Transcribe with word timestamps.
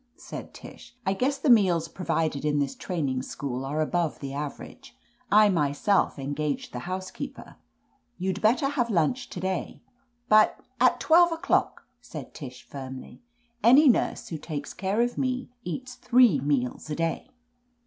said 0.17 0.51
Tish, 0.51 0.95
*T 1.05 1.13
guess 1.13 1.37
the 1.37 1.47
meals 1.51 1.87
provided 1.87 2.43
in 2.43 2.57
this 2.57 2.73
training 2.73 3.21
school 3.21 3.63
are 3.63 3.81
above 3.81 4.19
the 4.19 4.33
average. 4.33 4.97
I 5.31 5.47
myself 5.49 6.17
engaged 6.17 6.73
the 6.73 6.79
housekeeper. 6.89 7.57
You'd 8.17 8.41
better 8.41 8.69
have 8.69 8.89
lunch 8.89 9.29
to 9.29 9.39
day." 9.39 9.83
"But—" 10.27 10.59
"At 10.79 10.99
twelve 10.99 11.31
o'clock," 11.31 11.85
said 12.01 12.33
Tish 12.33 12.63
firmly. 12.63 13.21
"Any 13.61 13.87
nurse 13.87 14.29
who 14.29 14.39
takes 14.39 14.73
care 14.73 15.01
of 15.01 15.19
me 15.19 15.51
eats 15.63 15.93
three 15.93 16.39
meals 16.39 16.89
a 16.89 16.95
day." 16.95 17.29